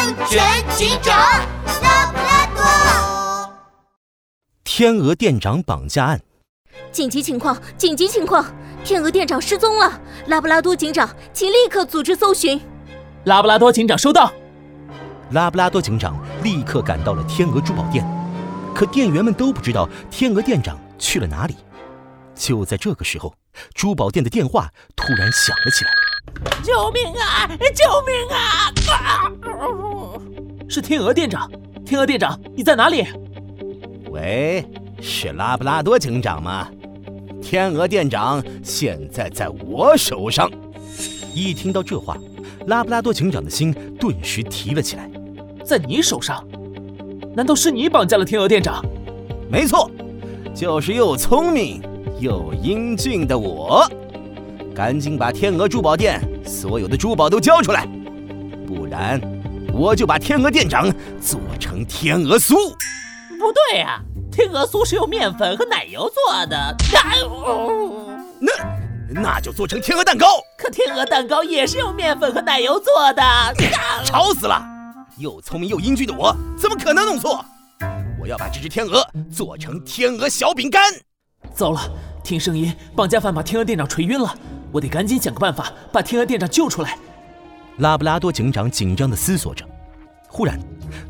[0.00, 0.42] 安全
[0.74, 1.14] 警长
[1.82, 3.52] 拉布拉多。
[4.64, 6.22] 天鹅店长绑架案，
[6.90, 7.54] 紧急情况！
[7.76, 8.42] 紧急情况！
[8.82, 10.00] 天鹅店长失踪了！
[10.28, 12.58] 拉布拉多警长，请立刻组织搜寻。
[13.24, 14.32] 拉布拉多警长收到。
[15.32, 18.02] 拉布拉多警长立刻赶到了天鹅珠宝店，
[18.74, 21.54] 可店员们都不知道天鹅店长去了哪里。
[22.34, 23.34] 就在这个时候，
[23.74, 25.90] 珠宝店的电话突然响了起来。
[26.62, 27.46] 救命啊！
[27.74, 28.72] 救命啊！
[30.72, 31.50] 是天鹅店长，
[31.84, 33.04] 天鹅店长，你在哪里？
[34.08, 34.64] 喂，
[35.00, 36.68] 是拉布拉多警长吗？
[37.42, 40.48] 天鹅店长现在在我手上。
[41.34, 42.16] 一听到这话，
[42.68, 45.10] 拉布拉多警长的心顿时提了起来。
[45.64, 46.46] 在你手上？
[47.34, 48.80] 难道是你绑架了天鹅店长？
[49.50, 49.90] 没错，
[50.54, 51.82] 就是又聪明
[52.20, 53.84] 又英俊的我。
[54.72, 57.88] 赶紧把天鹅珠宝店所有的珠宝都交出来，
[58.68, 59.20] 不然
[59.80, 62.54] 我就把天鹅店长做成天鹅酥。
[63.38, 63.98] 不对呀，
[64.30, 66.76] 天鹅酥是用面粉和奶油做的。
[68.38, 68.52] 那
[69.22, 70.26] 那就做成天鹅蛋糕。
[70.58, 73.22] 可天鹅蛋糕也是用面粉和奶油做的。
[74.04, 74.62] 吵死了！
[75.16, 77.42] 又聪明又英俊的我，怎么可能弄错？
[78.20, 79.02] 我要把这只天鹅
[79.32, 80.92] 做成天鹅小饼干。
[81.54, 81.80] 糟了，
[82.22, 84.34] 听声音，绑架犯把天鹅店长锤晕了。
[84.72, 86.98] 我得赶紧想个办法把天鹅店长救出来。
[87.78, 89.64] 拉布拉多警长紧张地思索着，
[90.30, 90.58] 忽然，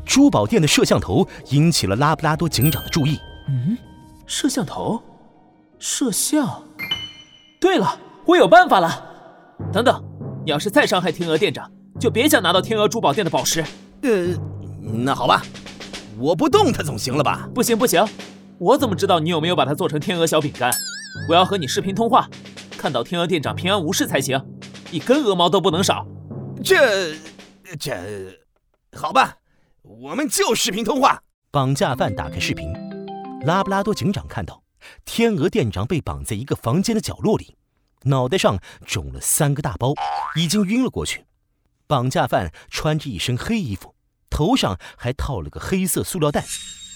[0.03, 3.19] 珠宝店的摄像头引起了拉布拉多警长的注意。
[3.47, 3.77] 嗯，
[4.25, 5.01] 摄像头，
[5.77, 6.63] 摄像。
[7.59, 9.05] 对了，我有办法了。
[9.71, 10.03] 等等，
[10.43, 13.63] 你要是再伤害天鹅店长，就别想拿到天鹅珠宝店的宝石。
[14.01, 14.35] 呃，
[14.81, 15.43] 那好吧，
[16.17, 17.47] 我不动它总行了吧？
[17.53, 18.03] 不行不行，
[18.57, 20.71] 我怎么知道你有没有把它做成天鹅小饼干？
[21.29, 22.27] 我要和你视频通话。
[22.75, 24.43] 看到天鹅店长平安无事才行，
[24.89, 26.07] 一根鹅毛都不能少。
[26.63, 27.13] 这，
[27.79, 28.40] 这，
[28.97, 29.37] 好吧，
[29.81, 31.23] 我们就视频通话。
[31.49, 32.71] 绑架犯打开视频，
[33.45, 34.63] 拉布拉多警长看到
[35.05, 37.57] 天鹅店长被绑在一个房间的角落里，
[38.03, 39.93] 脑袋上肿了三个大包，
[40.35, 41.25] 已经晕了过去。
[41.87, 43.95] 绑架犯穿着一身黑衣服，
[44.29, 46.45] 头上还套了个黑色塑料袋，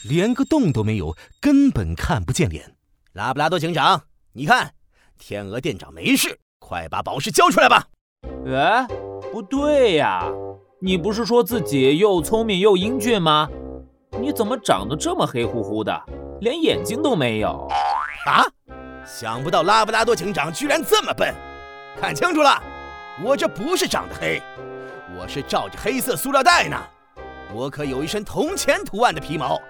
[0.03, 2.75] 连个洞都没有，根本看不见脸。
[3.13, 4.03] 拉布拉多警长，
[4.33, 4.73] 你看。
[5.17, 7.87] 天鹅店长没事，快把宝石交出来吧！
[8.47, 8.85] 哎，
[9.31, 10.29] 不对呀，
[10.79, 13.49] 你不是说自己又聪明又英俊吗？
[14.19, 16.03] 你怎么长得这么黑乎乎的，
[16.41, 17.67] 连眼睛都没有？
[18.25, 18.43] 啊！
[19.05, 21.33] 想不到拉布拉多警长居然这么笨！
[21.99, 22.61] 看清楚了，
[23.23, 24.41] 我这不是长得黑，
[25.17, 26.77] 我是罩着黑色塑料袋呢。
[27.53, 29.61] 我可有一身铜钱图案的皮毛，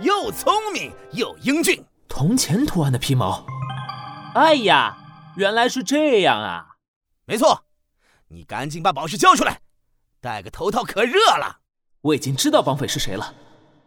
[0.00, 1.84] 又聪明又英俊。
[2.08, 3.44] 铜钱图案的皮毛。
[4.34, 4.96] 哎呀，
[5.36, 6.66] 原来是这样啊！
[7.26, 7.64] 没错，
[8.28, 9.60] 你赶紧把宝石交出来，
[10.20, 11.58] 戴个头套可热了。
[12.02, 13.34] 我已经知道绑匪是谁了，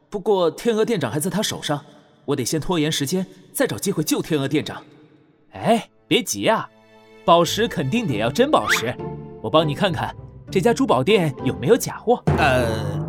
[0.09, 1.83] 不过天鹅店长还在他手上，
[2.25, 4.83] 我得先拖延时间，再找机会救天鹅店长。
[5.51, 6.69] 哎，别急啊，
[7.25, 8.95] 宝石肯定得要真宝石，
[9.41, 10.15] 我帮你看看
[10.51, 12.21] 这家珠宝店有没有假货。
[12.37, 12.99] 呃，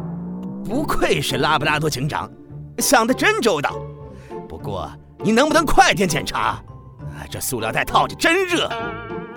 [0.65, 2.31] 不愧是拉布拉多警长，
[2.79, 3.81] 想得真周到。
[4.49, 6.63] 不过你能不能快点检查？
[7.31, 8.71] 这塑料袋套着真热。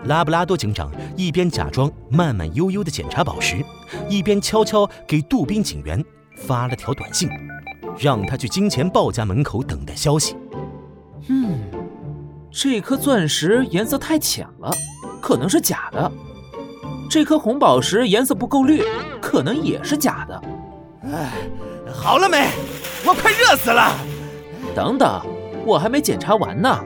[0.06, 3.64] 拉布拉多警长一边假装慢慢悠悠地检查宝石，
[4.10, 6.04] 一边悄悄给杜宾警员
[6.36, 7.30] 发了条短信，
[7.98, 10.36] 让他去金钱豹家门口等待消息。
[11.30, 11.60] 嗯，
[12.52, 14.72] 这颗钻石颜色太浅了，
[15.22, 16.12] 可能是假的。
[17.10, 18.82] 这颗红宝石颜色不够绿，
[19.22, 20.42] 可能也是假的。
[21.04, 21.32] 哎，
[21.94, 22.50] 好了没？
[23.06, 23.96] 我快热死了！
[24.76, 25.22] 等等，
[25.66, 26.84] 我还没检查完呢。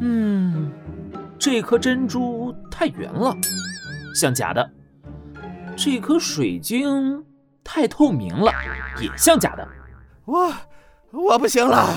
[0.00, 0.63] 嗯，
[1.44, 3.36] 这颗珍珠太圆了，
[4.18, 4.66] 像假的；
[5.76, 7.22] 这颗水晶
[7.62, 8.50] 太透明了，
[8.98, 9.68] 也像假的。
[10.24, 10.50] 我
[11.12, 11.94] 我不行了！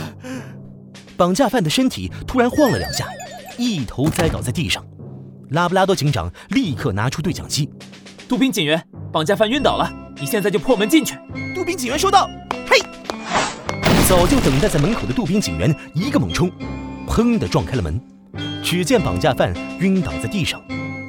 [1.15, 3.07] 绑架犯的身体突然晃了两下，
[3.57, 4.85] 一头栽倒在地上。
[5.51, 7.71] 拉布拉多警长立刻拿出对讲机
[8.27, 11.17] ：“杜宾警员，绑架犯晕倒了，你现在就破门进去。”
[11.55, 12.29] 杜宾警员收到。
[12.69, 12.79] 嘿！
[14.09, 16.51] 早就等待在门口的杜宾警员一个猛冲。
[17.07, 17.97] 砰的撞开了门，
[18.69, 20.61] 只见绑架犯晕倒在地上。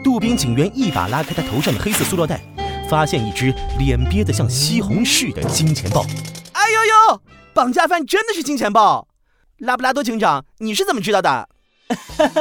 [0.04, 2.40] 杜宾警员一把拉开他头上的黑色塑料袋，
[2.88, 6.06] 发现一只脸憋得像西红柿的金钱豹。
[6.52, 7.20] 哎呦呦！
[7.52, 9.08] 绑架犯真的是金钱豹！
[9.58, 11.48] 拉布拉多警长，你是怎么知道的？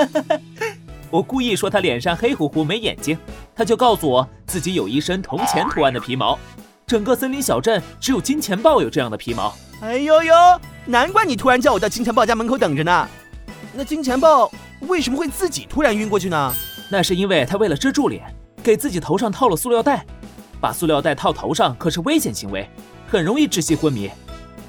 [1.09, 3.17] 我故意说他脸上黑乎乎没眼睛，
[3.55, 6.37] 他就告诉我自己有一身铜钱图案的皮毛。
[6.85, 9.51] 整个森林小镇只有金钱豹有这样的皮毛。
[9.81, 10.35] 哎呦呦！
[10.85, 13.09] 难怪你突然叫我到金钱豹家门口等着呢。
[13.73, 16.53] 那金钱豹为什么会自己突然晕过去呢？
[16.89, 18.23] 那是因为他为了遮住脸，
[18.63, 20.05] 给自己头上套了塑料袋。
[20.59, 22.67] 把塑料袋套头上可是危险行为，
[23.07, 24.09] 很容易窒息昏迷。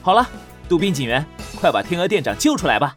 [0.02, 0.28] 好了，
[0.68, 1.24] 杜宾警员，
[1.60, 2.94] 快把天鹅店长救出来吧！